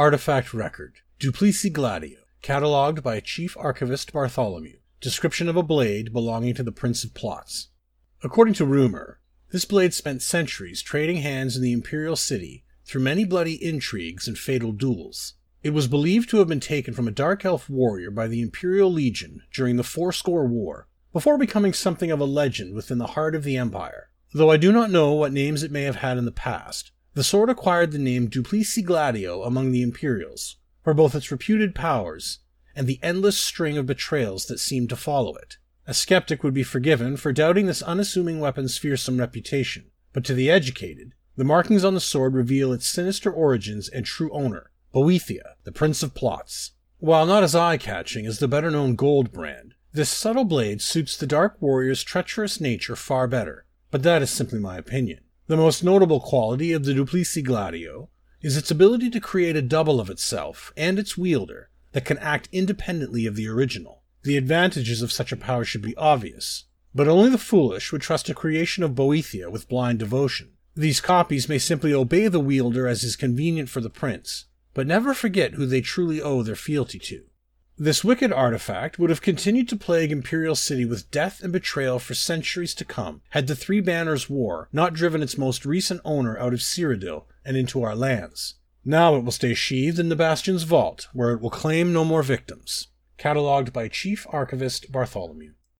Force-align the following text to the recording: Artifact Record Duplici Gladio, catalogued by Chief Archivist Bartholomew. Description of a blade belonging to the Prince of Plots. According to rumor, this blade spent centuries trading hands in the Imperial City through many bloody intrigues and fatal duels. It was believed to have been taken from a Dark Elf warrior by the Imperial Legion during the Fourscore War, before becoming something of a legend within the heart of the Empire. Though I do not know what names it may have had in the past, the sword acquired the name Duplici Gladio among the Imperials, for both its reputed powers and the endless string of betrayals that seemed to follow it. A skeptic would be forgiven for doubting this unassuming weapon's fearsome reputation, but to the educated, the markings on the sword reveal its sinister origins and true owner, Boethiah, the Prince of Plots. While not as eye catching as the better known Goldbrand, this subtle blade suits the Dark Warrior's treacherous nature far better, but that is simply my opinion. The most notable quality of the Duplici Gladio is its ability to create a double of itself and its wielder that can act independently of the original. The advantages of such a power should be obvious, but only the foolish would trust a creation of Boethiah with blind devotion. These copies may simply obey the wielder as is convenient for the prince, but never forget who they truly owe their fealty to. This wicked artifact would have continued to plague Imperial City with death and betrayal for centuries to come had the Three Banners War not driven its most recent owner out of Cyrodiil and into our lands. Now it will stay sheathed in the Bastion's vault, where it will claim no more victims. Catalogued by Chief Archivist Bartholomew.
Artifact 0.00 0.54
Record 0.54 1.00
Duplici 1.18 1.70
Gladio, 1.70 2.20
catalogued 2.40 3.02
by 3.02 3.20
Chief 3.20 3.54
Archivist 3.58 4.14
Bartholomew. 4.14 4.78
Description 4.98 5.46
of 5.46 5.56
a 5.56 5.62
blade 5.62 6.10
belonging 6.10 6.54
to 6.54 6.62
the 6.62 6.72
Prince 6.72 7.04
of 7.04 7.12
Plots. 7.12 7.68
According 8.24 8.54
to 8.54 8.64
rumor, 8.64 9.20
this 9.52 9.66
blade 9.66 9.92
spent 9.92 10.22
centuries 10.22 10.80
trading 10.80 11.18
hands 11.18 11.54
in 11.54 11.62
the 11.62 11.74
Imperial 11.74 12.16
City 12.16 12.64
through 12.86 13.02
many 13.02 13.26
bloody 13.26 13.62
intrigues 13.62 14.26
and 14.26 14.38
fatal 14.38 14.72
duels. 14.72 15.34
It 15.62 15.74
was 15.74 15.86
believed 15.86 16.30
to 16.30 16.38
have 16.38 16.48
been 16.48 16.60
taken 16.60 16.94
from 16.94 17.06
a 17.06 17.10
Dark 17.10 17.44
Elf 17.44 17.68
warrior 17.68 18.10
by 18.10 18.26
the 18.26 18.40
Imperial 18.40 18.90
Legion 18.90 19.42
during 19.52 19.76
the 19.76 19.84
Fourscore 19.84 20.46
War, 20.46 20.88
before 21.12 21.36
becoming 21.36 21.74
something 21.74 22.10
of 22.10 22.20
a 22.20 22.24
legend 22.24 22.74
within 22.74 22.96
the 22.96 23.08
heart 23.08 23.34
of 23.34 23.44
the 23.44 23.58
Empire. 23.58 24.08
Though 24.32 24.50
I 24.50 24.56
do 24.56 24.72
not 24.72 24.90
know 24.90 25.12
what 25.12 25.34
names 25.34 25.62
it 25.62 25.70
may 25.70 25.82
have 25.82 25.96
had 25.96 26.16
in 26.16 26.24
the 26.24 26.32
past, 26.32 26.90
the 27.20 27.24
sword 27.24 27.50
acquired 27.50 27.92
the 27.92 27.98
name 27.98 28.30
Duplici 28.30 28.82
Gladio 28.82 29.42
among 29.42 29.72
the 29.72 29.82
Imperials, 29.82 30.56
for 30.82 30.94
both 30.94 31.14
its 31.14 31.30
reputed 31.30 31.74
powers 31.74 32.38
and 32.74 32.86
the 32.86 32.98
endless 33.02 33.38
string 33.38 33.76
of 33.76 33.84
betrayals 33.84 34.46
that 34.46 34.58
seemed 34.58 34.88
to 34.88 34.96
follow 34.96 35.34
it. 35.34 35.58
A 35.86 35.92
skeptic 35.92 36.42
would 36.42 36.54
be 36.54 36.62
forgiven 36.62 37.18
for 37.18 37.30
doubting 37.30 37.66
this 37.66 37.82
unassuming 37.82 38.40
weapon's 38.40 38.78
fearsome 38.78 39.18
reputation, 39.18 39.90
but 40.14 40.24
to 40.24 40.32
the 40.32 40.50
educated, 40.50 41.12
the 41.36 41.44
markings 41.44 41.84
on 41.84 41.92
the 41.92 42.00
sword 42.00 42.32
reveal 42.32 42.72
its 42.72 42.88
sinister 42.88 43.30
origins 43.30 43.90
and 43.90 44.06
true 44.06 44.32
owner, 44.32 44.70
Boethiah, 44.94 45.56
the 45.64 45.72
Prince 45.72 46.02
of 46.02 46.14
Plots. 46.14 46.70
While 47.00 47.26
not 47.26 47.42
as 47.42 47.54
eye 47.54 47.76
catching 47.76 48.24
as 48.24 48.38
the 48.38 48.48
better 48.48 48.70
known 48.70 48.96
Goldbrand, 48.96 49.72
this 49.92 50.08
subtle 50.08 50.46
blade 50.46 50.80
suits 50.80 51.18
the 51.18 51.26
Dark 51.26 51.60
Warrior's 51.60 52.02
treacherous 52.02 52.62
nature 52.62 52.96
far 52.96 53.28
better, 53.28 53.66
but 53.90 54.02
that 54.04 54.22
is 54.22 54.30
simply 54.30 54.58
my 54.58 54.78
opinion. 54.78 55.20
The 55.50 55.56
most 55.56 55.82
notable 55.82 56.20
quality 56.20 56.70
of 56.70 56.84
the 56.84 56.94
Duplici 56.94 57.42
Gladio 57.42 58.08
is 58.40 58.56
its 58.56 58.70
ability 58.70 59.10
to 59.10 59.18
create 59.18 59.56
a 59.56 59.62
double 59.62 59.98
of 59.98 60.08
itself 60.08 60.72
and 60.76 60.96
its 60.96 61.18
wielder 61.18 61.70
that 61.90 62.04
can 62.04 62.18
act 62.18 62.48
independently 62.52 63.26
of 63.26 63.34
the 63.34 63.48
original. 63.48 64.04
The 64.22 64.36
advantages 64.36 65.02
of 65.02 65.10
such 65.10 65.32
a 65.32 65.36
power 65.36 65.64
should 65.64 65.82
be 65.82 65.96
obvious, 65.96 66.66
but 66.94 67.08
only 67.08 67.30
the 67.30 67.36
foolish 67.36 67.90
would 67.90 68.00
trust 68.00 68.28
a 68.28 68.32
creation 68.32 68.84
of 68.84 68.94
Boethiah 68.94 69.50
with 69.50 69.68
blind 69.68 69.98
devotion. 69.98 70.52
These 70.76 71.00
copies 71.00 71.48
may 71.48 71.58
simply 71.58 71.92
obey 71.92 72.28
the 72.28 72.38
wielder 72.38 72.86
as 72.86 73.02
is 73.02 73.16
convenient 73.16 73.68
for 73.68 73.80
the 73.80 73.90
prince, 73.90 74.44
but 74.72 74.86
never 74.86 75.14
forget 75.14 75.54
who 75.54 75.66
they 75.66 75.80
truly 75.80 76.22
owe 76.22 76.44
their 76.44 76.54
fealty 76.54 77.00
to. 77.00 77.24
This 77.82 78.04
wicked 78.04 78.30
artifact 78.30 78.98
would 78.98 79.08
have 79.08 79.22
continued 79.22 79.66
to 79.70 79.76
plague 79.76 80.12
Imperial 80.12 80.54
City 80.54 80.84
with 80.84 81.10
death 81.10 81.42
and 81.42 81.50
betrayal 81.50 81.98
for 81.98 82.12
centuries 82.12 82.74
to 82.74 82.84
come 82.84 83.22
had 83.30 83.46
the 83.46 83.56
Three 83.56 83.80
Banners 83.80 84.28
War 84.28 84.68
not 84.70 84.92
driven 84.92 85.22
its 85.22 85.38
most 85.38 85.64
recent 85.64 86.02
owner 86.04 86.38
out 86.38 86.52
of 86.52 86.60
Cyrodiil 86.60 87.24
and 87.42 87.56
into 87.56 87.82
our 87.82 87.96
lands. 87.96 88.56
Now 88.84 89.16
it 89.16 89.24
will 89.24 89.32
stay 89.32 89.54
sheathed 89.54 89.98
in 89.98 90.10
the 90.10 90.14
Bastion's 90.14 90.64
vault, 90.64 91.08
where 91.14 91.30
it 91.30 91.40
will 91.40 91.48
claim 91.48 91.90
no 91.90 92.04
more 92.04 92.22
victims. 92.22 92.88
Catalogued 93.16 93.72
by 93.72 93.88
Chief 93.88 94.26
Archivist 94.28 94.92
Bartholomew. 94.92 95.54